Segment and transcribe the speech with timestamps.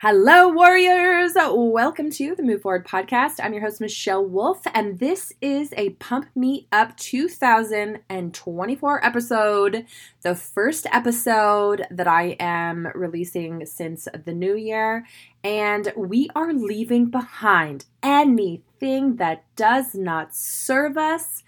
[0.00, 1.32] Hello, warriors!
[1.34, 3.40] Welcome to the Muve Forward podcast.
[3.42, 9.86] I'm your host, Michelle Wolfe, and this is a Pump Me Up 2024 episode,
[10.22, 15.04] the first episode that I am releasing since the new year.
[15.42, 21.42] And we are leaving behind anything that does not serve us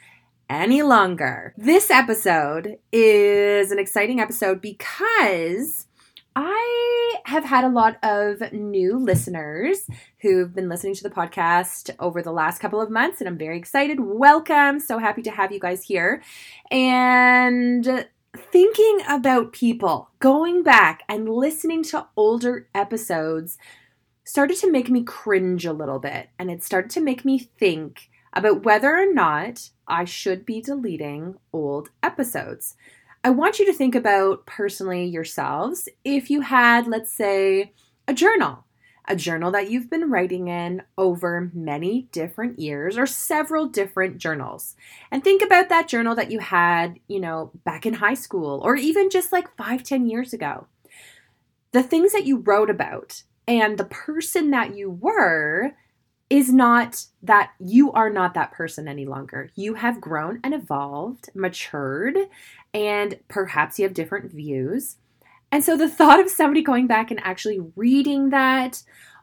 [0.48, 1.54] any longer.
[1.56, 5.86] This episode is an exciting episode because
[6.36, 9.86] I have had a lot of new listeners
[10.20, 13.58] who've been listening to the podcast over the last couple of months, and I'm very
[13.58, 13.98] excited.
[14.00, 14.80] Welcome.
[14.80, 16.22] So happy to have you guys here.
[16.70, 23.58] And thinking about people, going back and listening to older episodes
[24.24, 26.30] started to make me cringe a little bit.
[26.38, 31.36] And it started to make me think about whether or not I should be deleting
[31.52, 32.76] old episodes.
[33.22, 37.74] I want you to think about personally yourselves if you had, let's say,
[38.08, 38.64] a journal,
[39.06, 44.74] a journal that you've been writing in over many different years or several different journals.
[45.10, 48.74] And think about that journal that you had, you know, back in high school or
[48.76, 50.66] even just like five, ten years ago.
[51.72, 55.72] The things that you wrote about and the person that you were
[56.30, 59.50] is not that you are not that person any longer.
[59.56, 62.16] You have grown and evolved, matured,
[62.72, 64.96] and perhaps you have different views.
[65.52, 68.82] And so the thought of somebody going back and actually reading that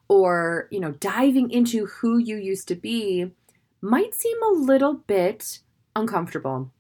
[0.10, 3.32] or, you know, diving into who you used to be
[3.82, 5.60] might seem a little bit
[5.96, 6.72] uncomfortable.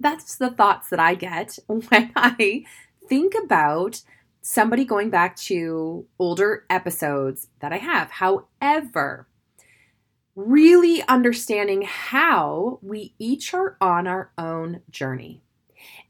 [0.00, 2.64] That's the thoughts that I get when I
[3.08, 4.02] think about
[4.40, 8.10] somebody going back to older episodes that I have.
[8.10, 9.26] However,
[10.36, 15.42] really understanding how we each are on our own journey.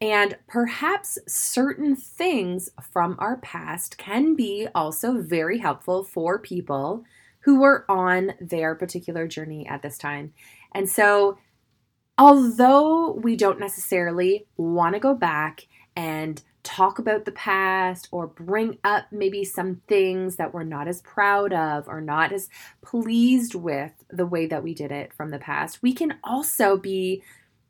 [0.01, 7.05] And perhaps certain things from our past can be also very helpful for people
[7.41, 10.35] who were on their particular journey at this time.
[10.73, 11.39] And so,
[12.19, 18.77] although we don't necessarily want to go back and talk about the past or bring
[18.83, 22.49] up maybe some things that we're not as proud of or not as
[22.83, 27.23] pleased with the way that we did it from the past, we can also be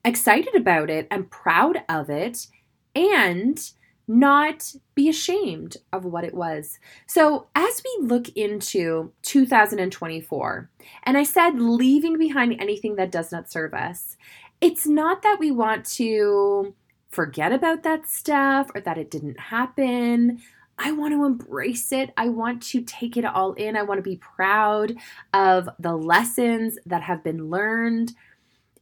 [0.07, 2.47] excited about it and proud of it
[2.95, 3.73] and
[4.09, 6.79] not be ashamed of what it was.
[7.09, 10.71] So, as we look into 2024,
[11.03, 14.17] and I said leaving behind anything that does not serve us,
[14.61, 16.75] it's not that we want to
[17.11, 20.41] forget about that stuff or that it didn't happen.
[20.79, 22.13] I want to embrace it.
[22.17, 23.77] I want to take it all in.
[23.77, 24.95] I want to be proud
[25.33, 28.13] of the lessons that have been learned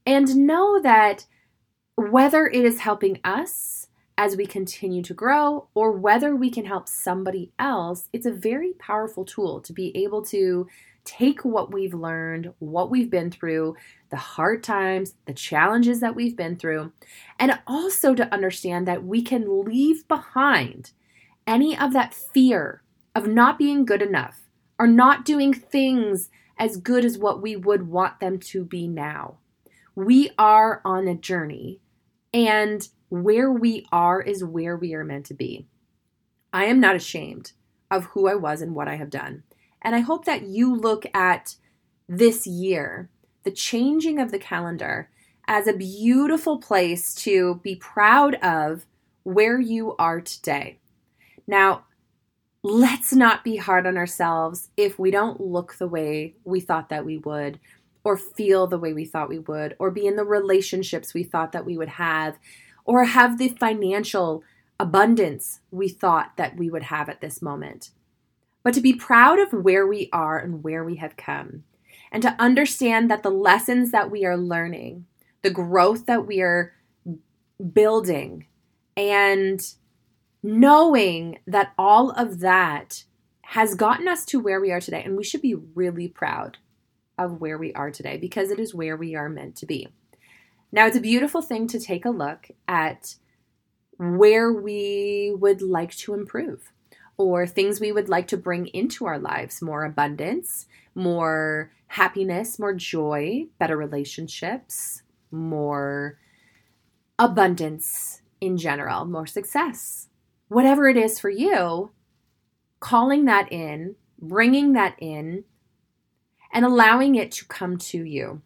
[0.07, 1.27] and know that
[1.97, 6.89] whether it is helping us as we continue to grow or whether we can help
[6.89, 10.67] somebody else, it's a very powerful tool to be able to
[11.05, 13.77] take what we've learned, what we've been through,
[14.11, 16.93] the hard times, the challenges that we've been through,
[17.39, 20.93] and also to understand that we can leave behind
[21.47, 22.83] any of that fear
[23.15, 24.43] of not being good enough
[24.79, 29.37] or not doing things as good as what we would want them to be now.
[29.95, 31.81] We are on a journey,
[32.33, 35.67] and where we are is where we are meant to be.
[36.53, 37.53] I am not ashamed
[37.91, 39.45] of who I was and what I have done.
[39.83, 41.57] And I hope that you look at
[42.09, 43.11] this year,
[43.45, 45.11] the changing of the calendar,
[45.47, 48.87] as a beautiful place to be proud of
[49.23, 50.79] where you are today.
[51.47, 51.85] Now,
[52.63, 57.05] let's not be hard on ourselves if we don't look the way we thought that
[57.05, 57.61] we would,
[58.05, 61.53] or feel the way we thought we would, or be in the relationships we thought
[61.53, 62.39] that we would have,
[62.85, 64.43] or have the financial
[64.79, 67.91] abundance we thought that we would have at this moment
[68.65, 71.63] but to be proud of where we are and where we have come,
[72.11, 75.05] and to understand that the lessons that we are learning,
[75.43, 76.73] the growth that we are
[77.73, 78.47] building,
[78.97, 79.75] and
[80.43, 83.05] knowing that all of that
[83.43, 85.03] has gotten us to where we are today.
[85.05, 86.57] And we should be really proud
[87.19, 89.89] of where we are today because it is where we are meant to be.
[90.73, 93.15] Now, it's a beautiful thing to take a look at
[93.97, 96.73] where we would like to improve
[97.17, 102.75] or things we would like to bring into our lives more abundance, more happiness, more
[102.75, 106.19] joy, better relationships, more
[107.19, 110.09] abundance in general, more success.
[110.49, 111.93] Whatever it is for you,
[112.81, 115.45] calling that in, bringing that in,
[116.55, 118.41] and allowing it to come to you.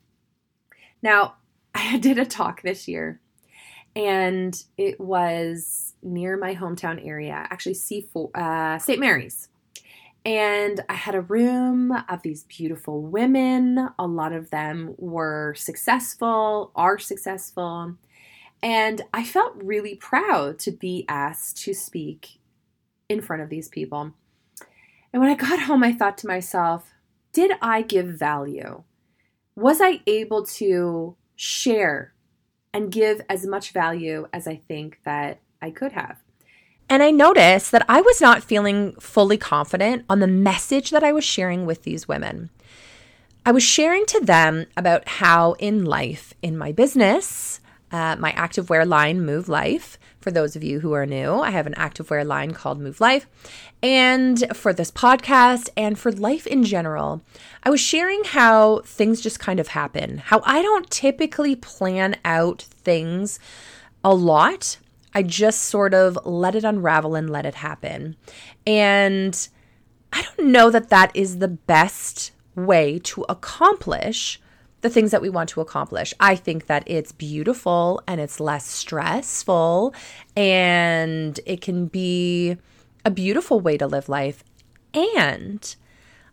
[1.03, 1.35] Now,
[1.75, 3.21] I did a talk this year
[3.95, 8.99] and it was near my hometown area, actually Seaforth, uh, St.
[8.99, 9.49] Mary's.
[10.25, 13.89] And I had a room of these beautiful women.
[13.99, 17.95] A lot of them were successful, are successful.
[18.63, 22.41] And I felt really proud to be asked to speak
[23.09, 24.13] in front of these people.
[25.13, 26.93] And when I got home, I thought to myself,
[27.33, 28.83] did I give value?
[29.57, 32.15] Was I able to share
[32.73, 36.19] and give as much value as I think that I could have?
[36.89, 41.13] And I noticed that I was not feeling fully confident on the message that I
[41.13, 42.51] was sharing with these women.
[43.45, 47.61] I was sharing to them about how in life, in my business,
[47.93, 49.99] uh, my activewear line, Muve Life.
[50.29, 53.27] For those of you who are new, I have an activewear line called Muve Life.
[53.83, 57.23] And for this podcast and for life in general,
[57.63, 62.61] I was sharing how things just kind of happen, how I don't typically plan out
[62.61, 63.39] things
[64.05, 64.77] a lot.
[65.15, 68.15] I just sort of let it unravel and let it happen.
[68.67, 69.49] And
[70.13, 74.43] I don't know that that is the best way to accomplish
[74.81, 76.15] the things that we want to accomplish.
[76.21, 79.95] I think that it's beautiful and it's less stressful
[80.37, 82.57] and it can be
[83.05, 84.45] a beautiful way to live life.
[84.95, 85.75] And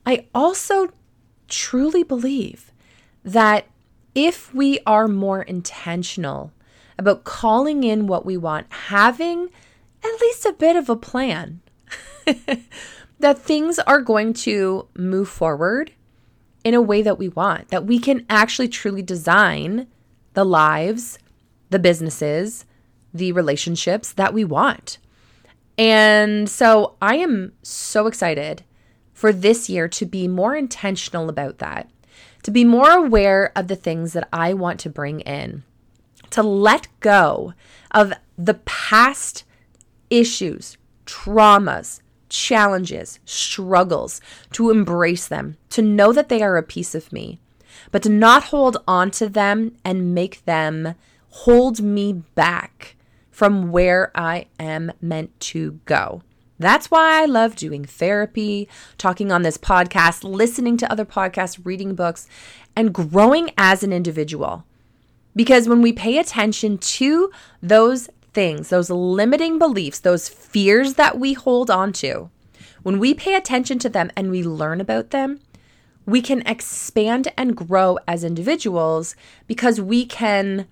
[0.06, 0.90] I also
[1.48, 2.72] truly believe
[3.24, 3.68] that
[4.14, 6.52] if we are more intentional
[6.98, 9.50] about calling in what we want, having
[10.04, 11.62] at least a bit of a plan,
[13.20, 15.92] that things are going to move forward
[16.66, 19.88] in a way that we want, that we can actually truly design
[20.34, 21.20] the lives,
[21.70, 22.66] the businesses,
[23.14, 24.98] the relationships that we want.
[25.78, 28.64] And so I am so excited
[29.14, 31.90] for this year to be more intentional about that,
[32.44, 35.64] to be more aware of the things that I want to bring in,
[36.32, 37.54] to let go
[37.92, 39.44] of the past
[40.10, 42.02] issues, traumas,
[42.36, 44.22] challenges, struggles,
[44.52, 47.40] to embrace them, to know that they are a piece of me,
[47.92, 50.96] but to not hold on to them and make them
[51.30, 52.96] hold me back
[53.32, 56.22] from where I am meant to go.
[56.58, 61.96] That's why I love doing therapy, talking on this podcast, listening to other podcasts, reading
[61.96, 62.30] books,
[62.76, 64.64] and growing as an individual.
[65.36, 67.30] Because when we pay attention to
[67.62, 72.30] those things, those limiting beliefs, those fears that we hold on to,
[72.84, 75.40] when we pay attention to them and we learn about them,
[76.06, 79.16] we can expand and grow as individuals
[79.48, 80.68] because we can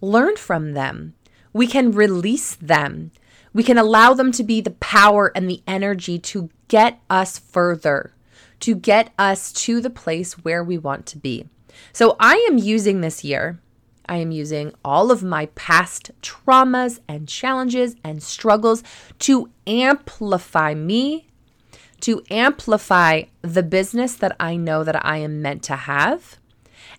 [0.00, 1.12] learn from them.
[1.52, 3.10] We can release them.
[3.52, 8.14] We can allow them to be the power and the energy to get us further,
[8.60, 11.50] to get us to the place where we want to be.
[11.92, 13.60] So I am using this year
[14.06, 18.82] I am using all of my past traumas and challenges and struggles
[19.20, 21.28] to amplify me,
[22.00, 26.38] to amplify the business that I know that I am meant to have.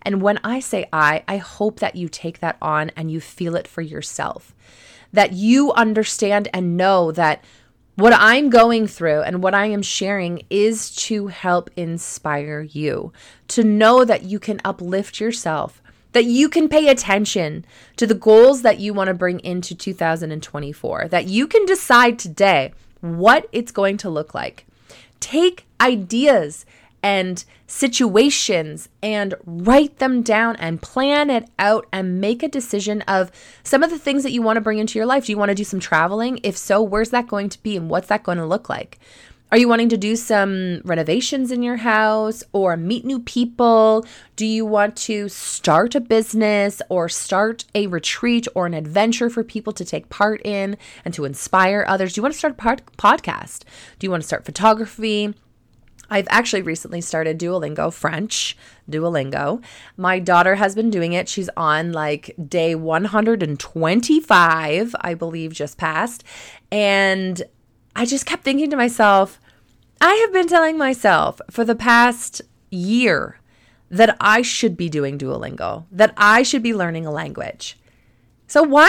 [0.01, 3.55] And when I say I, I hope that you take that on and you feel
[3.55, 4.53] it for yourself.
[5.11, 7.43] That you understand and know that
[7.95, 13.13] what I'm going through and what I am sharing is to help inspire you,
[13.49, 15.82] to know that you can uplift yourself,
[16.13, 17.65] that you can pay attention
[17.97, 22.73] to the goals that you want to bring into 2024, that you can decide today
[23.01, 24.65] what it's going to look like.
[25.19, 26.65] Take ideas
[27.03, 33.31] and situations and write them down and plan it out and make a decision of
[33.63, 35.25] some of the things that you want to bring into your life.
[35.25, 36.39] Do you want to do some traveling?
[36.43, 38.99] If so, where's that going to be and what's that going to look like?
[39.53, 44.03] Are you wanting to do some renovations in your house or meet new people?
[44.35, 49.43] Do you want to start a business or start a retreat or an adventure for
[49.43, 52.13] people to take part in and to inspire others?
[52.13, 53.65] Do you want to start a pod- podcast?
[53.99, 55.35] Do you want to start photography?
[56.09, 58.57] I've actually recently started Duolingo French,
[58.89, 59.63] Duolingo.
[59.97, 61.29] My daughter has been doing it.
[61.29, 66.23] She's on like day 125, I believe, just passed.
[66.71, 67.43] And
[67.95, 69.39] I just kept thinking to myself,
[70.05, 73.39] I have been telling myself for the past year
[73.89, 77.79] that I should be doing Duolingo, that I should be learning a language.
[78.45, 78.87] So why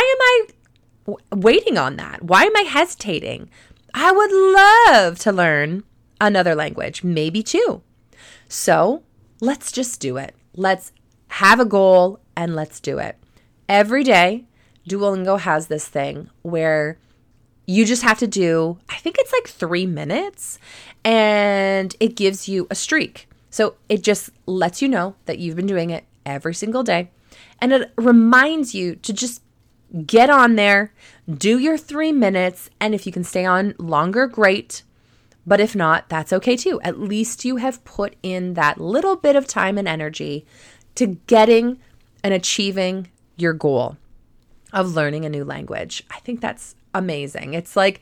[1.06, 2.24] am I waiting on that?
[2.24, 3.48] Why am I hesitating?
[3.94, 5.84] I would love to learn
[6.20, 7.82] another language, maybe two.
[8.48, 9.04] So
[9.40, 10.34] let's just do it.
[10.56, 10.90] Let's
[11.28, 13.18] have a goal and let's do it.
[13.68, 14.46] Every day,
[14.88, 16.98] Duolingo has this thing where
[17.66, 20.58] you just have to do, I think it's like three minutes,
[21.04, 23.28] and it gives you a streak.
[23.50, 27.10] So it just lets you know that you've been doing it every single day.
[27.60, 29.42] And it reminds you to just
[30.06, 30.92] get on there,
[31.32, 34.82] do your three minutes, and if you can stay on longer, great.
[35.46, 36.80] But if not, that's okay too.
[36.80, 40.46] At least you have put in that little bit of time and energy
[40.94, 41.78] to getting
[42.22, 43.98] and achieving your goal
[44.72, 46.02] of learning a new language.
[46.10, 47.54] I think that's amazing.
[47.54, 48.00] It's like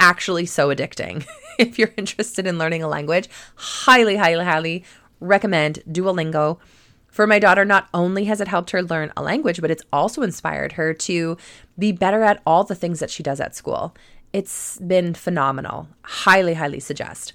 [0.00, 1.26] actually so addicting.
[1.58, 4.84] if you're interested in learning a language, highly, highly, highly
[5.20, 6.58] recommend Duolingo.
[7.08, 10.22] For my daughter, not only has it helped her learn a language, but it's also
[10.22, 11.36] inspired her to
[11.78, 13.94] be better at all the things that she does at school.
[14.32, 15.88] It's been phenomenal.
[16.02, 17.32] Highly, highly suggest.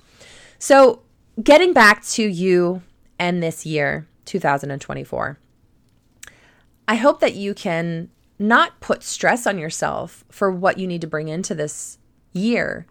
[0.57, 1.01] So,
[1.43, 2.81] getting back to you
[3.19, 5.37] and this year, 2024,
[6.87, 11.07] I hope that you can not put stress on yourself for what you need to
[11.07, 11.97] bring into this
[12.35, 12.85] year,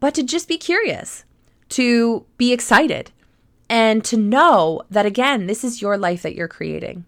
[0.00, 1.24] but to just be curious,
[1.70, 3.12] to be excited,
[3.68, 7.04] and to know that again, this is your life that you're creating.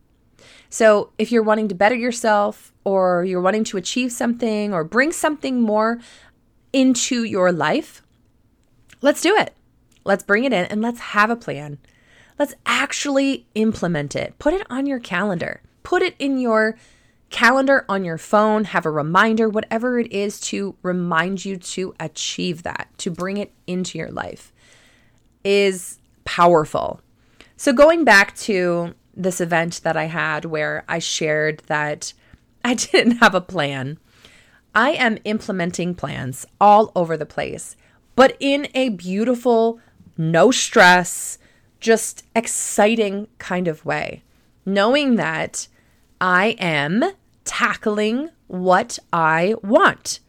[0.68, 5.10] So, if you're wanting to better yourself, or you're wanting to achieve something, or bring
[5.10, 6.00] something more
[6.72, 8.02] into your life,
[9.00, 9.54] let's do it.
[10.04, 11.78] Let's bring it in and let's have a plan.
[12.38, 14.38] Let's actually implement it.
[14.38, 16.76] Put it on your calendar, put it in your
[17.30, 22.64] calendar on your phone, have a reminder, whatever it is to remind you to achieve
[22.64, 24.52] that, to bring it into your life
[25.44, 27.00] is powerful.
[27.56, 32.12] So, going back to this event that I had where I shared that
[32.64, 33.98] I didn't have a plan,
[34.74, 37.76] I am implementing plans all over the place,
[38.16, 39.80] but in a beautiful,
[40.18, 41.38] no stress,
[41.80, 44.22] just exciting kind of way,
[44.66, 45.68] knowing that
[46.20, 47.02] I am
[47.44, 50.20] tackling what I want,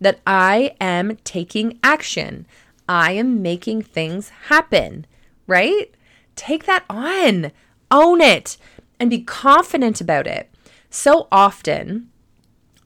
[0.00, 2.46] that I am taking action,
[2.88, 5.06] I am making things happen,
[5.46, 5.94] right?
[6.36, 7.52] Take that on,
[7.90, 8.56] own it,
[8.98, 10.50] and be confident about it.
[10.90, 12.10] So often,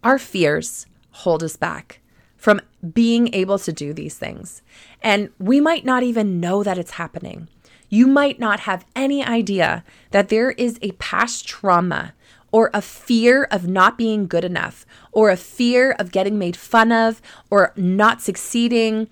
[0.03, 2.01] our fears hold us back
[2.37, 2.61] from
[2.93, 4.61] being able to do these things.
[5.01, 7.49] And we might not even know that it's happening.
[7.89, 12.13] You might not have any idea that there is a past trauma
[12.55, 16.93] or a fear of not being good enough or a fear of getting made fun
[16.93, 17.21] of
[17.51, 19.09] or not succeeding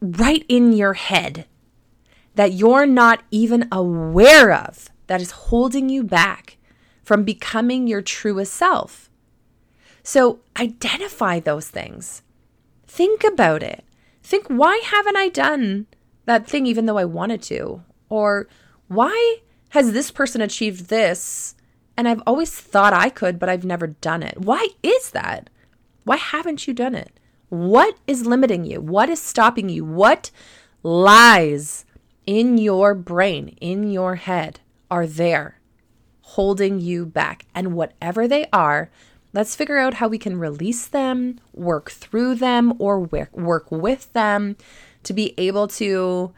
[0.00, 1.46] right in your head
[2.36, 6.56] that you're not even aware of that is holding you back
[7.02, 9.10] from becoming your truest self.
[10.04, 12.22] So identify those things.
[12.86, 13.82] Think about it.
[14.22, 15.86] Think, why haven't I done
[16.24, 17.82] that thing even though I wanted to?
[18.08, 18.46] Or
[18.86, 19.38] why
[19.70, 21.55] has this person achieved this
[21.96, 24.38] and I've always thought I could, but I've never done it?
[24.38, 25.50] Why is that?
[26.04, 27.18] Why haven't you done it?
[27.48, 28.80] What is limiting you?
[28.80, 29.84] What is stopping you?
[29.84, 30.30] What
[30.82, 31.84] lies
[32.26, 34.60] in your brain, in your head,
[34.90, 35.58] are there
[36.20, 37.46] holding you back?
[37.54, 38.90] And whatever they are,
[39.32, 44.56] let's figure out how we can release them, work through them, or work with them
[45.04, 46.32] to be able to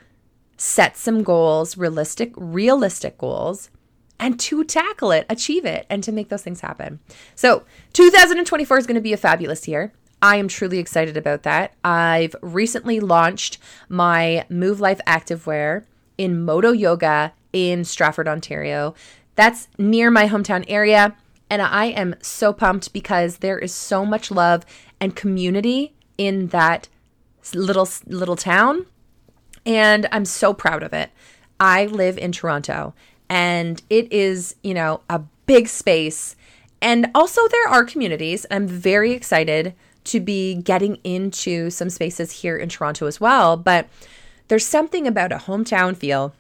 [0.59, 3.71] set some goals, realistic, realistic goals,
[4.21, 7.01] and to tackle it, achieve it, and to make those things happen.
[7.35, 9.93] So, 2024 is going to be a fabulous year.
[10.21, 11.75] I am truly excited about that.
[11.85, 13.59] I've recently launched
[13.89, 15.85] my Muve Life Activewear
[16.17, 18.95] in Modo Yoga in Stratford, Ontario.
[19.37, 21.17] That's near my hometown area.
[21.49, 24.67] And I am so pumped because there is so much love
[25.01, 26.89] and community in that
[27.55, 28.85] little little town
[29.65, 31.11] and I'm so proud of it.
[31.61, 32.95] I live in Toronto
[33.29, 36.37] and it is, you know, a big space
[36.81, 38.47] and also there are communities.
[38.51, 43.57] I'm very excited to be getting into some spaces here in Toronto as well.
[43.57, 43.89] But
[44.49, 46.35] there's something about a hometown feel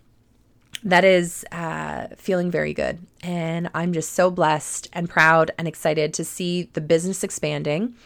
[0.85, 3.00] that is uh, feeling very good.
[3.23, 7.97] And I'm just so blessed and proud and excited to see the business expanding.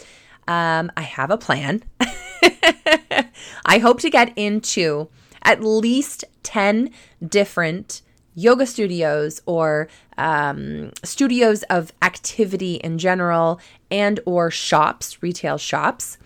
[0.48, 1.82] Um, I have a plan.
[3.66, 5.08] I hope to get into
[5.42, 6.90] at least 10
[7.28, 8.00] different
[8.34, 13.60] yoga studios or um, studios of activity in general
[13.90, 16.18] and or shops retail shops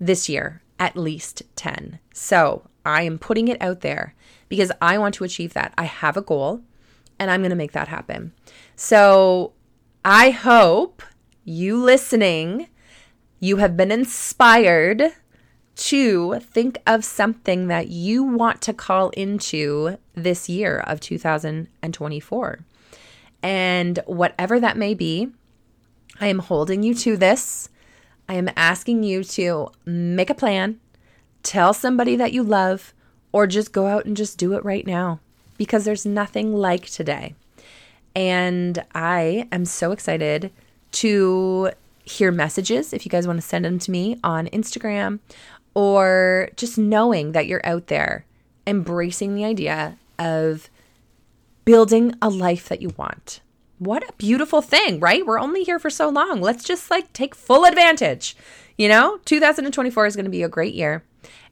[0.00, 4.14] this year at least 10 so i am putting it out there
[4.48, 5.74] because i want to achieve that.
[5.76, 6.62] I have a goal
[7.18, 8.32] and i'm going to make that happen.
[8.76, 9.52] So
[10.04, 11.02] i hope
[11.44, 12.68] you listening
[13.40, 15.12] you have been inspired
[15.78, 22.58] to think of something that you want to call into this year of 2024.
[23.44, 25.28] And whatever that may be,
[26.20, 27.68] I am holding you to this.
[28.28, 30.80] I am asking you to make a plan,
[31.44, 32.92] tell somebody that you love,
[33.30, 35.20] or just go out and just do it right now
[35.58, 37.36] because there's nothing like today.
[38.16, 40.50] And I am so excited
[40.90, 41.70] to
[42.02, 45.20] hear messages if you guys want to send them to me on Instagram
[45.74, 48.24] or just knowing that you're out there
[48.66, 50.68] embracing the idea of
[51.64, 53.40] building a life that you want.
[53.78, 55.24] What a beautiful thing, right?
[55.24, 56.40] We're only here for so long.
[56.40, 58.36] Let's just like take full advantage.
[58.76, 61.04] You know, 2024 is going to be a great year.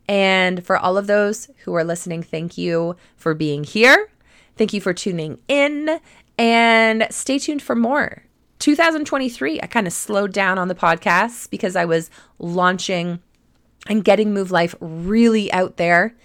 [0.09, 4.11] And for all of those who are listening, thank you for being here.
[4.57, 6.01] Thank you for tuning in
[6.39, 8.23] and stay tuned for more.
[8.59, 13.21] 2023, I kind of slowed down on the podcast because I was launching
[13.89, 16.17] and getting Muve Life really out there.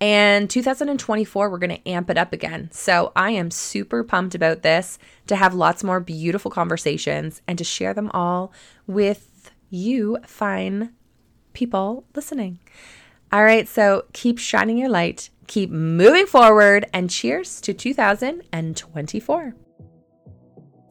[0.00, 2.70] And 2024, we're going to amp it up again.
[2.72, 7.64] So I am super pumped about this to have lots more beautiful conversations and to
[7.64, 8.52] share them all
[8.88, 10.92] with you, fine
[11.52, 12.58] people listening.
[13.32, 19.54] All right, so keep shining your light, keep moving forward, and cheers to 2024.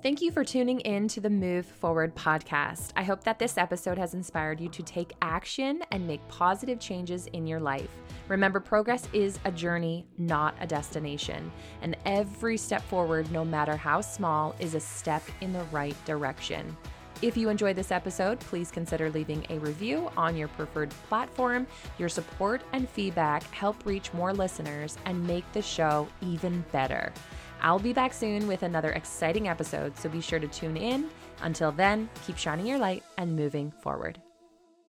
[0.01, 2.91] Thank you for tuning in to the Muve Forward podcast.
[2.96, 7.27] I hope that this episode has inspired you to take action and make positive changes
[7.34, 7.91] in your life.
[8.27, 11.51] Remember, progress is a journey, not a destination.
[11.84, 16.75] And every step forward, no matter how small, is a step in the right direction.
[17.22, 21.67] If you enjoyed this episode, please consider leaving a review on your preferred platform.
[22.00, 27.13] Your support and feedback help reach more listeners and make the show even better.
[27.62, 31.10] I'll be back soon with another exciting episode, so be sure to tune in.
[31.41, 34.20] Until then, keep shining your light and moving forward.